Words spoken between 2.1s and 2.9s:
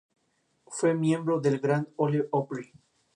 Opry.